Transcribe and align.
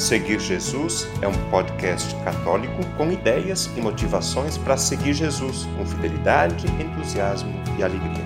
Seguir 0.00 0.40
Jesus 0.40 1.04
é 1.20 1.28
um 1.28 1.50
podcast 1.50 2.14
católico 2.24 2.80
com 2.96 3.12
ideias 3.12 3.66
e 3.76 3.82
motivações 3.82 4.56
para 4.56 4.78
seguir 4.78 5.12
Jesus 5.12 5.66
com 5.76 5.84
fidelidade, 5.84 6.66
entusiasmo 6.82 7.52
e 7.78 7.82
alegria. 7.82 8.24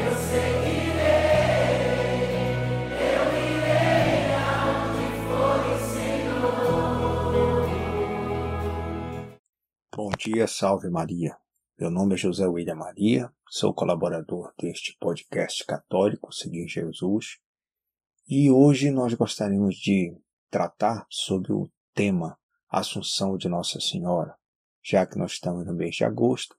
Eu 0.00 0.16
seguirei, 0.16 1.02
eu 3.02 3.36
irei 3.36 4.08
for. 5.28 5.60
Bom 9.94 10.10
dia, 10.18 10.46
salve 10.46 10.88
Maria. 10.88 11.36
Meu 11.78 11.90
nome 11.90 12.14
é 12.14 12.16
José 12.16 12.46
William 12.46 12.76
Maria, 12.76 13.30
sou 13.46 13.74
colaborador 13.74 14.54
deste 14.58 14.96
podcast 14.98 15.66
católico 15.66 16.32
Seguir 16.32 16.66
Jesus 16.66 17.42
e 18.26 18.50
hoje 18.50 18.90
nós 18.90 19.14
gostaríamos 19.14 19.76
de 19.76 20.16
tratar 20.48 21.06
sobre 21.10 21.52
o 21.52 21.70
tema 21.94 22.38
Assunção 22.68 23.36
de 23.36 23.48
Nossa 23.48 23.80
Senhora, 23.80 24.36
já 24.82 25.06
que 25.06 25.18
nós 25.18 25.32
estamos 25.32 25.66
no 25.66 25.74
mês 25.74 25.96
de 25.96 26.04
agosto 26.04 26.56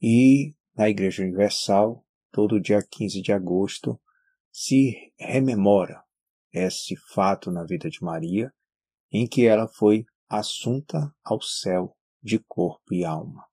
e 0.00 0.54
na 0.74 0.88
Igreja 0.88 1.22
Universal, 1.22 2.04
todo 2.30 2.60
dia 2.60 2.80
15 2.82 3.22
de 3.22 3.32
agosto, 3.32 4.00
se 4.52 5.12
rememora 5.18 6.02
esse 6.52 6.96
fato 6.96 7.50
na 7.50 7.64
vida 7.64 7.88
de 7.88 8.02
Maria, 8.02 8.52
em 9.10 9.26
que 9.26 9.46
ela 9.46 9.68
foi 9.68 10.04
assunta 10.28 11.14
ao 11.24 11.40
céu 11.40 11.96
de 12.22 12.38
corpo 12.38 12.94
e 12.94 13.04
alma. 13.04 13.44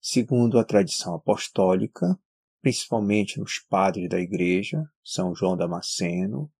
Segundo 0.00 0.58
a 0.58 0.64
tradição 0.64 1.14
apostólica, 1.14 2.18
principalmente 2.60 3.38
nos 3.38 3.58
padres 3.58 4.08
da 4.08 4.18
igreja, 4.18 4.84
São 5.02 5.34
João 5.34 5.56
Damasceno, 5.56 6.52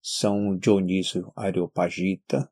São 0.00 0.56
Dionísio 0.56 1.32
Areopagita, 1.34 2.50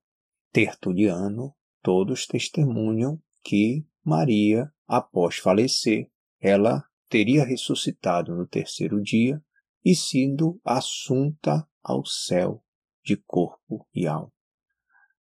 Tertuliano, 0.52 1.54
todos 1.82 2.26
testemunham 2.26 3.20
que 3.44 3.86
Maria, 4.02 4.72
após 4.86 5.36
falecer, 5.36 6.10
ela 6.40 6.84
teria 7.08 7.44
ressuscitado 7.44 8.34
no 8.34 8.46
terceiro 8.46 9.02
dia 9.02 9.42
e 9.84 9.94
sido 9.94 10.60
assunta 10.64 11.68
ao 11.82 12.04
céu 12.04 12.64
de 13.04 13.16
corpo 13.16 13.86
e 13.94 14.06
alma. 14.06 14.32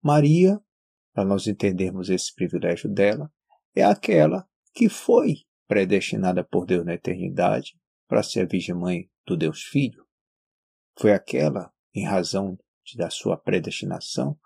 Maria, 0.03 0.60
para 1.12 1.25
nós 1.25 1.47
entendermos 1.47 2.08
esse 2.08 2.34
privilégio 2.34 2.88
dela, 2.91 3.32
é 3.75 3.84
aquela 3.84 4.48
que 4.72 4.88
foi 4.88 5.47
predestinada 5.69 6.42
por 6.42 6.66
Deus 6.66 6.84
na 6.84 6.94
eternidade 6.94 7.78
para 8.08 8.22
ser 8.22 8.41
a 8.41 8.47
Virgem 8.47 8.74
Mãe 8.74 9.11
do 9.27 9.36
Deus 9.36 9.62
Filho, 9.62 10.05
foi 10.98 11.12
aquela, 11.12 11.70
em 11.94 12.05
razão 12.05 12.58
de, 12.84 12.97
da 12.97 13.10
sua 13.10 13.36
predestinação, 13.36 14.36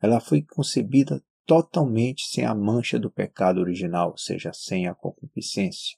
ela 0.00 0.20
foi 0.20 0.42
concebida 0.42 1.24
totalmente 1.46 2.26
sem 2.26 2.44
a 2.44 2.54
mancha 2.54 2.98
do 2.98 3.10
pecado 3.10 3.60
original, 3.60 4.10
ou 4.10 4.18
seja, 4.18 4.52
sem 4.52 4.86
a 4.86 4.94
concupiscência. 4.94 5.96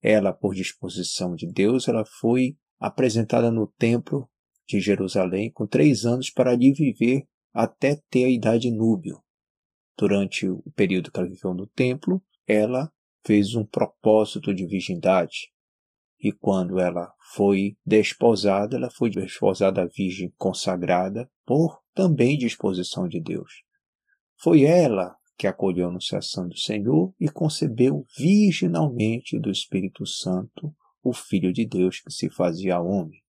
Ela, 0.00 0.32
por 0.32 0.54
disposição 0.54 1.34
de 1.34 1.46
Deus, 1.46 1.88
ela 1.88 2.04
foi 2.04 2.56
apresentada 2.78 3.50
no 3.50 3.66
templo 3.66 4.30
de 4.66 4.80
Jerusalém 4.80 5.50
com 5.50 5.66
três 5.66 6.04
anos 6.04 6.30
para 6.30 6.52
ali 6.52 6.72
viver 6.72 7.26
até 7.52 8.00
ter 8.08 8.24
a 8.24 8.30
idade 8.30 8.70
núbio. 8.70 9.20
Durante 9.96 10.48
o 10.48 10.62
período 10.76 11.10
que 11.10 11.18
ela 11.18 11.28
viveu 11.28 11.52
no 11.52 11.66
templo, 11.66 12.22
ela 12.46 12.92
fez 13.28 13.54
um 13.54 13.62
propósito 13.62 14.54
de 14.54 14.66
virgindade. 14.66 15.52
E 16.18 16.32
quando 16.32 16.80
ela 16.80 17.12
foi 17.34 17.76
desposada, 17.84 18.76
ela 18.76 18.90
foi 18.90 19.10
desposada 19.10 19.86
virgem 19.86 20.32
consagrada 20.38 21.30
por 21.44 21.78
também 21.94 22.38
disposição 22.38 23.06
de 23.06 23.20
Deus. 23.20 23.62
Foi 24.40 24.62
ela 24.62 25.14
que 25.36 25.46
acolheu 25.46 25.84
a 25.84 25.88
anunciação 25.90 26.48
do 26.48 26.56
Senhor 26.56 27.14
e 27.20 27.28
concebeu 27.28 28.06
virginalmente 28.16 29.38
do 29.38 29.50
Espírito 29.50 30.06
Santo 30.06 30.74
o 31.02 31.12
Filho 31.12 31.52
de 31.52 31.66
Deus 31.66 32.00
que 32.00 32.10
se 32.10 32.30
fazia 32.30 32.80
homem. 32.80 33.22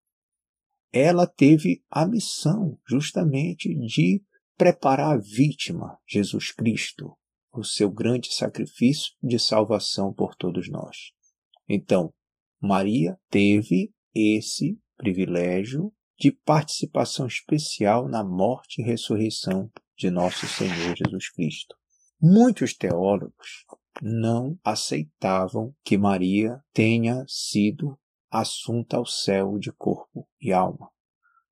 Ela 0.94 1.28
teve 1.28 1.84
a 1.92 2.08
missão 2.08 2.80
justamente 2.88 3.76
de 3.76 4.24
preparar 4.58 5.18
a 5.18 5.22
vítima, 5.22 6.00
Jesus 6.08 6.54
Cristo, 6.54 7.19
o 7.52 7.64
seu 7.64 7.90
grande 7.90 8.34
sacrifício 8.34 9.14
de 9.22 9.40
salvação 9.40 10.14
por 10.14 10.36
todos 10.36 10.70
nós. 10.70 11.12
Então, 11.68 12.14
Maria 12.62 13.18
teve 13.30 13.94
esse 14.14 14.80
privilégio 14.98 15.94
de 16.18 16.32
participação 16.32 17.26
especial 17.26 18.08
na 18.08 18.24
morte 18.24 18.82
e 18.82 18.86
ressurreição 18.86 19.72
de 19.98 20.10
nosso 20.10 20.46
Senhor 20.48 20.96
Jesus 20.96 21.30
Cristo. 21.32 21.76
Muitos 22.22 22.74
teólogos 22.74 23.66
não 24.02 24.58
aceitavam 24.64 25.74
que 25.84 25.98
Maria 25.98 26.62
tenha 26.74 27.24
sido 27.28 27.98
assunta 28.30 28.98
ao 28.98 29.06
céu 29.06 29.58
de 29.58 29.72
corpo 29.72 30.28
e 30.42 30.52
alma. 30.52 30.90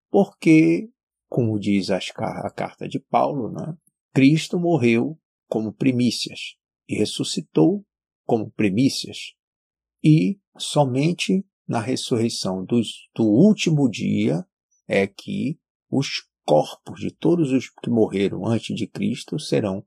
Porque, 0.10 0.90
como 1.30 1.60
diz 1.60 1.90
a 1.90 2.00
carta 2.56 2.88
de 2.88 3.00
Paulo, 3.00 3.52
né, 3.52 3.76
Cristo 4.14 4.60
morreu 4.60 5.18
como 5.48 5.74
primícias 5.74 6.56
e 6.88 6.96
ressuscitou 6.96 7.86
como 8.26 8.52
primícias. 8.52 9.34
E 10.04 10.40
somente 10.58 11.46
na 11.68 11.80
ressurreição 11.80 12.64
dos, 12.64 13.10
do 13.16 13.26
último 13.26 13.90
dia 13.90 14.46
é 14.88 15.06
que 15.06 15.60
os 15.90 16.28
corpos 16.46 17.02
de 17.02 17.12
todos 17.12 17.52
os 17.52 17.70
que 17.70 17.90
morreram 17.90 18.46
antes 18.46 18.76
de 18.76 18.88
Cristo 18.88 19.38
serão 19.38 19.86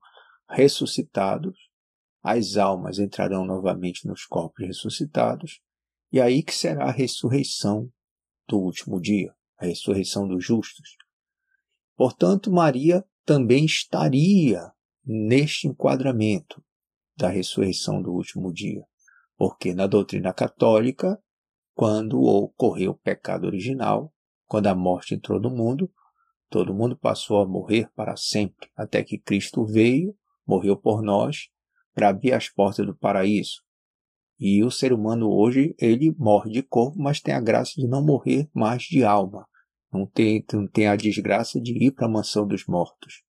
ressuscitados, 0.48 1.56
as 2.22 2.56
almas 2.56 2.98
entrarão 2.98 3.46
novamente 3.46 4.06
nos 4.06 4.26
corpos 4.26 4.66
ressuscitados, 4.66 5.60
e 6.12 6.20
aí 6.20 6.42
que 6.42 6.54
será 6.54 6.88
a 6.88 6.92
ressurreição 6.92 7.90
do 8.46 8.58
último 8.58 9.00
dia, 9.00 9.34
a 9.56 9.64
ressurreição 9.64 10.28
dos 10.28 10.44
justos. 10.44 10.96
Portanto, 11.96 12.50
Maria 12.50 13.04
também 13.24 13.64
estaria 13.64 14.70
neste 15.12 15.66
enquadramento 15.66 16.62
da 17.16 17.28
ressurreição 17.28 18.00
do 18.00 18.12
último 18.12 18.52
dia. 18.52 18.84
Porque 19.36 19.74
na 19.74 19.88
doutrina 19.88 20.32
católica, 20.32 21.20
quando 21.74 22.22
ocorreu 22.22 22.92
o 22.92 22.98
pecado 22.98 23.46
original, 23.46 24.12
quando 24.46 24.68
a 24.68 24.74
morte 24.74 25.14
entrou 25.14 25.40
no 25.40 25.50
mundo, 25.50 25.90
todo 26.48 26.74
mundo 26.74 26.96
passou 26.96 27.40
a 27.40 27.46
morrer 27.46 27.90
para 27.96 28.16
sempre, 28.16 28.68
até 28.76 29.02
que 29.02 29.18
Cristo 29.18 29.64
veio, 29.64 30.14
morreu 30.46 30.76
por 30.76 31.02
nós, 31.02 31.48
para 31.92 32.08
abrir 32.08 32.32
as 32.32 32.48
portas 32.48 32.86
do 32.86 32.96
paraíso. 32.96 33.62
E 34.38 34.62
o 34.62 34.70
ser 34.70 34.92
humano 34.92 35.28
hoje, 35.28 35.74
ele 35.78 36.14
morre 36.16 36.52
de 36.52 36.62
corpo, 36.62 36.96
mas 36.98 37.20
tem 37.20 37.34
a 37.34 37.40
graça 37.40 37.72
de 37.76 37.86
não 37.88 38.04
morrer 38.04 38.48
mais 38.54 38.82
de 38.84 39.02
alma. 39.02 39.46
Não 39.92 40.06
tem, 40.06 40.44
não 40.52 40.68
tem 40.68 40.86
a 40.86 40.94
desgraça 40.94 41.60
de 41.60 41.72
ir 41.84 41.90
para 41.90 42.06
a 42.06 42.10
mansão 42.10 42.46
dos 42.46 42.64
mortos. 42.66 43.22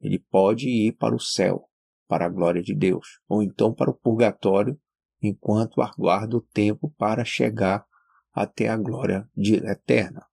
Ele 0.00 0.18
pode 0.18 0.68
ir 0.68 0.92
para 0.92 1.14
o 1.14 1.20
céu, 1.20 1.68
para 2.08 2.26
a 2.26 2.28
glória 2.28 2.62
de 2.62 2.74
Deus, 2.74 3.20
ou 3.28 3.42
então 3.42 3.72
para 3.72 3.90
o 3.90 3.94
purgatório, 3.94 4.78
enquanto 5.22 5.82
aguarda 5.82 6.36
o 6.36 6.40
tempo 6.40 6.90
para 6.96 7.24
chegar 7.24 7.84
até 8.32 8.68
a 8.68 8.76
glória 8.76 9.28
eterna. 9.36 10.26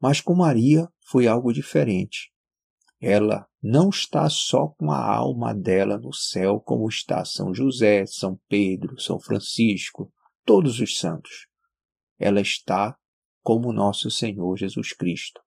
Mas 0.00 0.20
com 0.20 0.34
Maria 0.34 0.88
foi 1.06 1.26
algo 1.26 1.52
diferente. 1.52 2.30
Ela 3.00 3.46
não 3.62 3.90
está 3.90 4.28
só 4.28 4.68
com 4.68 4.90
a 4.90 5.02
alma 5.02 5.54
dela 5.54 5.98
no 5.98 6.12
céu, 6.12 6.60
como 6.60 6.88
está 6.88 7.24
São 7.24 7.54
José, 7.54 8.04
São 8.06 8.38
Pedro, 8.48 9.00
São 9.00 9.18
Francisco, 9.18 10.12
todos 10.44 10.80
os 10.80 10.98
santos. 10.98 11.46
Ela 12.18 12.40
está 12.40 12.96
como 13.42 13.72
nosso 13.72 14.10
Senhor 14.10 14.56
Jesus 14.56 14.92
Cristo, 14.92 15.40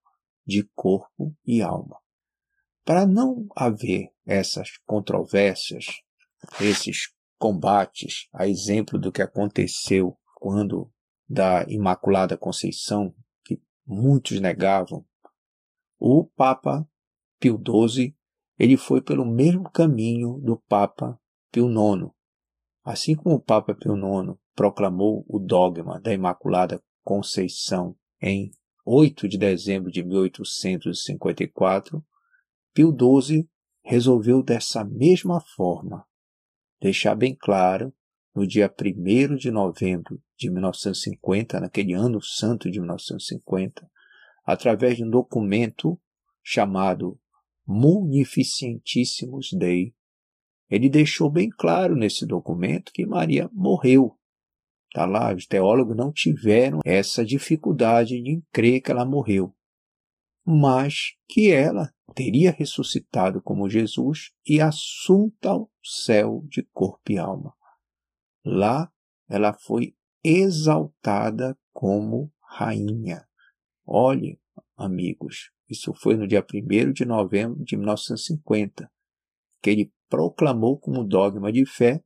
de 0.46 0.68
corpo 0.74 1.34
e 1.46 1.62
alma. 1.62 2.01
Para 2.84 3.06
não 3.06 3.46
haver 3.54 4.10
essas 4.26 4.76
controvérsias, 4.84 5.86
esses 6.60 7.12
combates, 7.38 8.28
a 8.32 8.48
exemplo 8.48 8.98
do 8.98 9.12
que 9.12 9.22
aconteceu 9.22 10.18
quando 10.36 10.90
da 11.28 11.64
Imaculada 11.68 12.36
Conceição, 12.36 13.14
que 13.44 13.62
muitos 13.86 14.40
negavam, 14.40 15.06
o 15.98 16.24
Papa 16.24 16.86
Pio 17.38 17.56
XII 17.56 18.16
ele 18.58 18.76
foi 18.76 19.00
pelo 19.00 19.24
mesmo 19.24 19.70
caminho 19.70 20.40
do 20.40 20.56
Papa 20.68 21.18
Pio 21.50 21.68
IX. 21.68 22.10
Assim 22.84 23.14
como 23.14 23.36
o 23.36 23.40
Papa 23.40 23.74
Pio 23.74 23.96
IX 23.96 24.36
proclamou 24.54 25.24
o 25.28 25.38
dogma 25.38 26.00
da 26.00 26.12
Imaculada 26.12 26.82
Conceição 27.04 27.96
em 28.20 28.50
8 28.84 29.28
de 29.28 29.38
dezembro 29.38 29.90
de 29.90 30.02
1854, 30.02 32.04
Pio 32.74 32.90
XII 32.90 33.48
resolveu 33.84 34.42
dessa 34.42 34.84
mesma 34.84 35.40
forma 35.40 36.06
deixar 36.82 37.14
bem 37.14 37.32
claro, 37.32 37.94
no 38.34 38.44
dia 38.44 38.68
1 38.68 39.36
de 39.36 39.52
novembro 39.52 40.20
de 40.36 40.50
1950, 40.50 41.60
naquele 41.60 41.92
ano 41.92 42.20
santo 42.20 42.68
de 42.68 42.80
1950, 42.80 43.88
através 44.44 44.96
de 44.96 45.04
um 45.04 45.10
documento 45.10 46.00
chamado 46.42 47.20
Munificentissimus 47.64 49.50
Dei, 49.52 49.94
ele 50.68 50.88
deixou 50.88 51.30
bem 51.30 51.48
claro 51.50 51.94
nesse 51.94 52.26
documento 52.26 52.90
que 52.92 53.06
Maria 53.06 53.48
morreu. 53.52 54.18
Está 54.88 55.06
lá, 55.06 55.32
os 55.32 55.46
teólogos 55.46 55.96
não 55.96 56.10
tiveram 56.10 56.80
essa 56.84 57.24
dificuldade 57.24 58.20
de 58.20 58.42
crer 58.50 58.80
que 58.80 58.90
ela 58.90 59.04
morreu, 59.04 59.54
mas 60.44 61.14
que 61.28 61.50
ela 61.50 61.92
teria 62.14 62.50
ressuscitado 62.50 63.40
como 63.42 63.68
Jesus 63.68 64.32
e 64.46 64.60
assunta 64.60 65.50
ao 65.50 65.70
céu 65.82 66.44
de 66.48 66.62
corpo 66.72 67.10
e 67.10 67.18
alma. 67.18 67.54
Lá 68.44 68.90
ela 69.28 69.52
foi 69.54 69.94
exaltada 70.22 71.56
como 71.72 72.32
rainha. 72.40 73.26
Olhe, 73.86 74.38
amigos, 74.76 75.50
isso 75.68 75.94
foi 75.94 76.16
no 76.16 76.26
dia 76.26 76.44
1 76.44 76.92
de 76.92 77.04
novembro 77.04 77.64
de 77.64 77.76
1950, 77.76 78.90
que 79.62 79.70
ele 79.70 79.92
proclamou 80.08 80.78
como 80.78 81.04
dogma 81.04 81.50
de 81.50 81.64
fé 81.64 82.02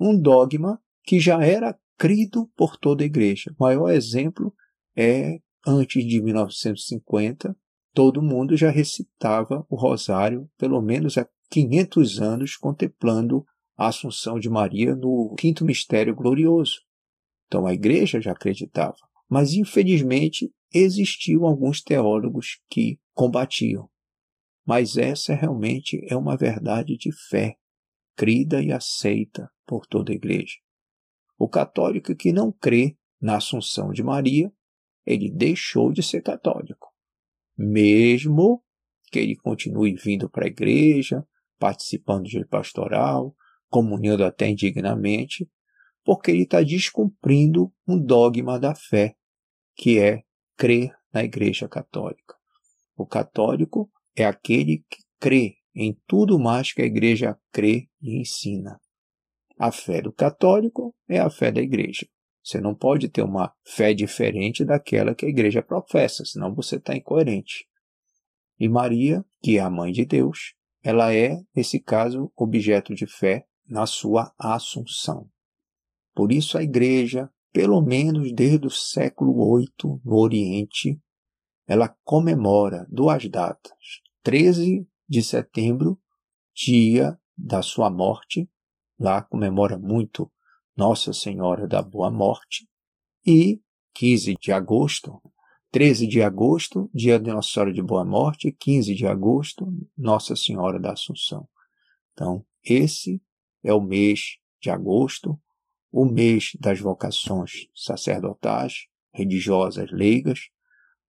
um 0.00 0.18
dogma 0.18 0.82
que 1.04 1.20
já 1.20 1.44
era 1.44 1.78
crido 1.96 2.50
por 2.56 2.76
toda 2.76 3.04
a 3.04 3.06
igreja. 3.06 3.54
O 3.58 3.62
maior 3.62 3.90
exemplo 3.90 4.54
é 4.96 5.38
antes 5.66 6.04
de 6.04 6.20
1950, 6.20 7.56
todo 7.92 8.22
mundo 8.22 8.56
já 8.56 8.70
recitava 8.70 9.66
o 9.68 9.76
rosário, 9.76 10.48
pelo 10.56 10.80
menos 10.80 11.18
há 11.18 11.28
500 11.50 12.20
anos, 12.20 12.56
contemplando 12.56 13.44
a 13.76 13.88
Assunção 13.88 14.38
de 14.38 14.48
Maria 14.48 14.94
no 14.94 15.34
quinto 15.38 15.64
mistério 15.64 16.14
glorioso. 16.14 16.80
Então 17.46 17.66
a 17.66 17.74
igreja 17.74 18.20
já 18.20 18.32
acreditava. 18.32 18.96
Mas, 19.28 19.54
infelizmente, 19.54 20.52
existiam 20.72 21.44
alguns 21.44 21.82
teólogos 21.82 22.60
que 22.68 22.98
combatiam. 23.14 23.88
Mas 24.64 24.96
essa 24.96 25.34
realmente 25.34 26.00
é 26.08 26.16
uma 26.16 26.36
verdade 26.36 26.96
de 26.96 27.10
fé, 27.28 27.56
crida 28.16 28.62
e 28.62 28.72
aceita 28.72 29.50
por 29.66 29.86
toda 29.86 30.12
a 30.12 30.14
igreja. 30.14 30.56
O 31.38 31.48
católico 31.48 32.14
que 32.14 32.32
não 32.32 32.52
crê 32.52 32.96
na 33.20 33.36
Assunção 33.36 33.90
de 33.90 34.02
Maria, 34.02 34.52
ele 35.04 35.30
deixou 35.30 35.92
de 35.92 36.02
ser 36.02 36.22
católico. 36.22 36.91
Mesmo 37.56 38.62
que 39.10 39.18
ele 39.18 39.36
continue 39.36 39.94
vindo 39.94 40.28
para 40.28 40.44
a 40.44 40.48
igreja, 40.48 41.26
participando 41.58 42.24
de 42.24 42.44
pastoral, 42.46 43.36
comunhando 43.68 44.24
até 44.24 44.48
indignamente, 44.48 45.48
porque 46.04 46.30
ele 46.30 46.42
está 46.42 46.62
descumprindo 46.62 47.72
um 47.86 47.98
dogma 47.98 48.58
da 48.58 48.74
fé, 48.74 49.14
que 49.76 49.98
é 49.98 50.22
crer 50.56 50.92
na 51.12 51.22
Igreja 51.22 51.68
Católica. 51.68 52.34
O 52.96 53.06
católico 53.06 53.90
é 54.16 54.24
aquele 54.24 54.84
que 54.90 55.02
crê 55.18 55.56
em 55.74 55.96
tudo 56.06 56.38
mais 56.38 56.72
que 56.72 56.82
a 56.82 56.86
Igreja 56.86 57.38
crê 57.50 57.88
e 58.00 58.20
ensina. 58.20 58.80
A 59.58 59.70
fé 59.70 60.02
do 60.02 60.12
católico 60.12 60.94
é 61.08 61.18
a 61.18 61.30
fé 61.30 61.52
da 61.52 61.60
Igreja. 61.60 62.06
Você 62.42 62.60
não 62.60 62.74
pode 62.74 63.08
ter 63.08 63.22
uma 63.22 63.52
fé 63.64 63.94
diferente 63.94 64.64
daquela 64.64 65.14
que 65.14 65.24
a 65.24 65.28
Igreja 65.28 65.62
professa, 65.62 66.24
senão 66.24 66.54
você 66.54 66.76
está 66.76 66.96
incoerente. 66.96 67.66
E 68.58 68.68
Maria, 68.68 69.24
que 69.40 69.58
é 69.58 69.60
a 69.60 69.70
mãe 69.70 69.92
de 69.92 70.04
Deus, 70.04 70.54
ela 70.82 71.14
é, 71.14 71.40
nesse 71.54 71.78
caso, 71.78 72.32
objeto 72.36 72.94
de 72.94 73.06
fé 73.06 73.46
na 73.66 73.86
sua 73.86 74.32
assunção. 74.38 75.28
Por 76.14 76.32
isso 76.32 76.58
a 76.58 76.62
igreja, 76.62 77.30
pelo 77.52 77.80
menos 77.80 78.32
desde 78.32 78.66
o 78.66 78.70
século 78.70 79.56
VIII 79.56 80.00
no 80.04 80.16
Oriente, 80.16 81.00
ela 81.66 81.88
comemora 82.04 82.86
duas 82.90 83.28
datas. 83.28 83.72
13 84.22 84.86
de 85.08 85.22
setembro, 85.22 85.98
dia 86.54 87.18
da 87.36 87.62
sua 87.62 87.90
morte, 87.90 88.48
lá 88.98 89.22
comemora 89.22 89.78
muito 89.78 90.30
Nossa 90.76 91.12
Senhora 91.12 91.68
da 91.68 91.82
Boa 91.82 92.10
Morte, 92.10 92.68
e 93.26 93.60
15 93.94 94.34
de 94.40 94.52
agosto, 94.52 95.20
13 95.70 96.06
de 96.06 96.22
agosto, 96.22 96.90
dia 96.92 97.18
de 97.18 97.30
Nossa 97.30 97.48
Senhora 97.50 97.72
de 97.72 97.82
Boa 97.82 98.04
Morte, 98.04 98.52
15 98.52 98.94
de 98.94 99.06
agosto, 99.06 99.66
Nossa 99.96 100.34
Senhora 100.34 100.78
da 100.80 100.92
Assunção. 100.92 101.48
Então, 102.12 102.44
esse 102.64 103.22
é 103.62 103.72
o 103.72 103.80
mês 103.80 104.38
de 104.60 104.70
agosto, 104.70 105.40
o 105.90 106.04
mês 106.04 106.52
das 106.58 106.80
vocações 106.80 107.68
sacerdotais, 107.74 108.86
religiosas, 109.12 109.90
leigas, 109.90 110.48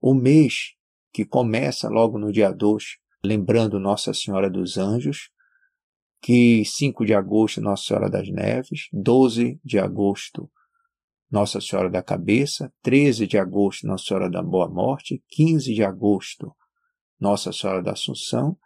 o 0.01 0.13
mês 0.13 0.73
que 1.11 1.23
começa 1.23 1.87
logo 1.87 2.17
no 2.17 2.31
dia 2.31 2.51
2, 2.51 2.97
lembrando 3.23 3.79
Nossa 3.79 4.13
Senhora 4.13 4.49
dos 4.49 4.77
Anjos, 4.77 5.29
que 6.23 6.63
5 6.63 7.05
de 7.05 7.13
agosto 7.13 7.59
Nossa 7.59 7.83
Senhora 7.83 8.09
das 8.09 8.29
Neves, 8.29 8.87
12 8.93 9.59
de 9.63 9.77
agosto 9.77 10.49
Nossa 11.29 11.59
Senhora 11.59 11.89
da 11.89 12.01
Cabeça, 12.01 12.73
13 12.81 13.27
de 13.27 13.37
agosto 13.37 13.85
Nossa 13.85 14.05
Senhora 14.05 14.29
da 14.29 14.41
Boa 14.41 14.69
Morte, 14.69 15.21
15 15.27 15.73
de 15.73 15.83
agosto 15.83 16.55
Nossa 17.19 17.51
Senhora 17.51 17.83
da 17.83 17.91
Assunção 17.91 18.57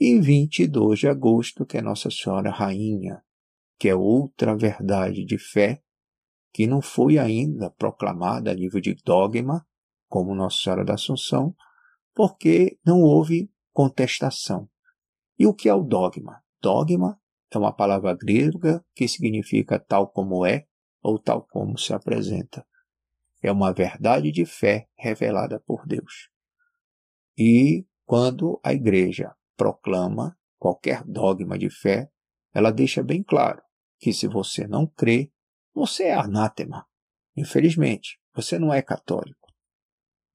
e 0.00 0.18
22 0.18 1.00
de 1.00 1.08
agosto 1.08 1.66
que 1.66 1.76
é 1.76 1.82
Nossa 1.82 2.10
Senhora 2.10 2.50
Rainha 2.50 3.22
que 3.78 3.90
é 3.90 3.94
outra 3.94 4.56
verdade 4.56 5.22
de 5.22 5.36
fé 5.36 5.82
que 6.52 6.66
não 6.66 6.80
foi 6.80 7.18
ainda 7.18 7.70
proclamada 7.70 8.50
a 8.50 8.54
nível 8.54 8.80
de 8.80 8.94
dogma, 9.04 9.66
como 10.08 10.34
Nossa 10.34 10.58
Senhora 10.62 10.84
da 10.84 10.94
Assunção, 10.94 11.54
porque 12.14 12.78
não 12.84 13.00
houve 13.00 13.50
contestação. 13.72 14.68
E 15.38 15.46
o 15.46 15.54
que 15.54 15.68
é 15.68 15.74
o 15.74 15.82
dogma? 15.82 16.41
Dogma 16.62 17.20
é 17.50 17.58
uma 17.58 17.72
palavra 17.72 18.14
grega 18.14 18.84
que 18.94 19.08
significa 19.08 19.80
tal 19.80 20.08
como 20.08 20.46
é 20.46 20.66
ou 21.02 21.18
tal 21.18 21.44
como 21.44 21.76
se 21.76 21.92
apresenta. 21.92 22.64
É 23.42 23.50
uma 23.50 23.72
verdade 23.72 24.30
de 24.30 24.46
fé 24.46 24.88
revelada 24.96 25.58
por 25.58 25.84
Deus. 25.84 26.30
E 27.36 27.84
quando 28.04 28.60
a 28.62 28.72
igreja 28.72 29.34
proclama 29.56 30.38
qualquer 30.56 31.02
dogma 31.04 31.58
de 31.58 31.68
fé, 31.68 32.08
ela 32.54 32.70
deixa 32.70 33.02
bem 33.02 33.24
claro 33.24 33.60
que 33.98 34.12
se 34.12 34.28
você 34.28 34.68
não 34.68 34.86
crê, 34.86 35.32
você 35.74 36.04
é 36.04 36.14
anátema. 36.14 36.86
Infelizmente, 37.36 38.20
você 38.32 38.56
não 38.58 38.72
é 38.72 38.80
católico. 38.80 39.52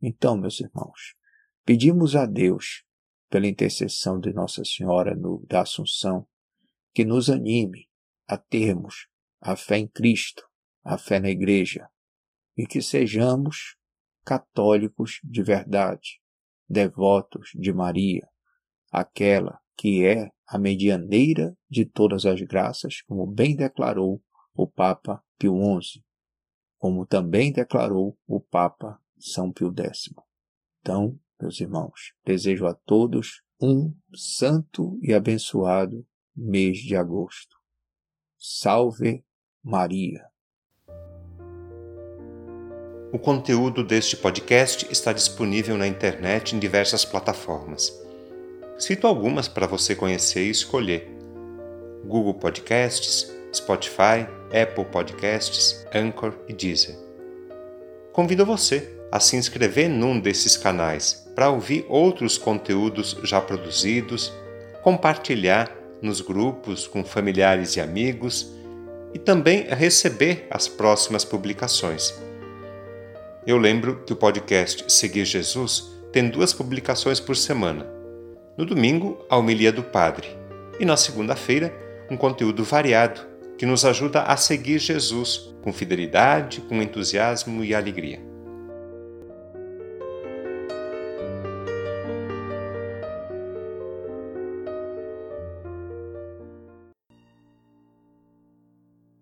Então, 0.01 0.35
meus 0.35 0.59
irmãos, 0.59 1.15
pedimos 1.63 2.15
a 2.17 2.25
Deus, 2.25 2.83
pela 3.29 3.47
intercessão 3.47 4.19
de 4.19 4.33
Nossa 4.33 4.63
Senhora 4.63 5.15
no, 5.15 5.45
da 5.47 5.61
Assunção, 5.61 6.27
que 6.93 7.05
nos 7.05 7.29
anime 7.29 7.87
a 8.27 8.37
termos 8.37 9.07
a 9.39 9.55
fé 9.55 9.77
em 9.77 9.87
Cristo, 9.87 10.43
a 10.83 10.97
fé 10.97 11.19
na 11.19 11.29
Igreja, 11.29 11.89
e 12.55 12.65
que 12.65 12.81
sejamos 12.81 13.77
católicos 14.25 15.19
de 15.23 15.43
verdade, 15.43 16.19
devotos 16.67 17.51
de 17.55 17.71
Maria, 17.71 18.27
aquela 18.91 19.59
que 19.77 20.05
é 20.05 20.29
a 20.47 20.57
medianeira 20.57 21.55
de 21.69 21.85
todas 21.85 22.25
as 22.25 22.41
graças, 22.41 23.01
como 23.03 23.27
bem 23.27 23.55
declarou 23.55 24.21
o 24.53 24.67
Papa 24.67 25.23
Pio 25.37 25.53
XI, 25.81 26.03
como 26.79 27.05
também 27.05 27.51
declarou 27.51 28.17
o 28.25 28.41
Papa 28.41 28.99
São 29.19 29.51
Pio 29.51 29.73
X. 29.77 30.13
Então, 30.79 31.19
meus 31.41 31.59
irmãos, 31.59 32.13
desejo 32.25 32.65
a 32.65 32.73
todos 32.73 33.41
um 33.61 33.93
santo 34.15 34.99
e 35.01 35.13
abençoado 35.13 36.05
mês 36.35 36.77
de 36.79 36.95
agosto. 36.95 37.55
Salve 38.37 39.23
Maria! 39.63 40.23
O 43.11 43.17
conteúdo 43.17 43.83
deste 43.83 44.17
podcast 44.17 44.87
está 44.91 45.13
disponível 45.13 45.77
na 45.77 45.87
internet 45.87 46.55
em 46.55 46.59
diversas 46.59 47.05
plataformas. 47.05 47.91
Cito 48.77 49.07
algumas 49.07 49.47
para 49.47 49.65
você 49.65 49.95
conhecer 49.95 50.45
e 50.45 50.51
escolher: 50.51 51.09
Google 52.05 52.35
Podcasts, 52.35 53.31
Spotify, 53.53 54.27
Apple 54.51 54.85
Podcasts, 54.85 55.85
Anchor 55.93 56.37
e 56.47 56.53
Deezer. 56.53 56.95
Convido 58.11 58.45
você 58.45 58.95
a 59.11 59.19
se 59.19 59.35
inscrever 59.35 59.89
num 59.89 60.19
desses 60.19 60.57
canais 60.57 61.26
para 61.37 61.51
ouvir 61.51 61.85
outros 61.87 62.35
conteúdos 62.35 63.15
já 63.21 63.39
produzidos, 63.39 64.33
compartilhar 64.81 65.71
nos 66.01 66.19
grupos 66.19 66.87
com 66.87 67.05
familiares 67.05 67.75
e 67.75 67.79
amigos 67.79 68.51
e 69.13 69.19
também 69.19 69.67
receber 69.69 70.47
as 70.49 70.67
próximas 70.67 71.23
publicações. 71.23 72.11
Eu 73.45 73.59
lembro 73.59 74.01
que 74.03 74.13
o 74.13 74.15
podcast 74.15 74.91
Seguir 74.91 75.25
Jesus 75.25 75.95
tem 76.11 76.27
duas 76.27 76.53
publicações 76.53 77.19
por 77.19 77.35
semana 77.35 77.85
no 78.57 78.65
domingo, 78.65 79.23
a 79.29 79.37
homilia 79.37 79.71
do 79.71 79.83
Padre. 79.83 80.35
E 80.79 80.85
na 80.85 80.97
segunda-feira, 80.97 81.71
um 82.09 82.17
conteúdo 82.17 82.63
variado 82.63 83.21
que 83.59 83.65
nos 83.67 83.85
ajuda 83.85 84.23
a 84.23 84.35
seguir 84.35 84.79
Jesus 84.79 85.53
com 85.61 85.71
fidelidade, 85.71 86.61
com 86.61 86.81
entusiasmo 86.81 87.63
e 87.63 87.75
alegria. 87.75 88.19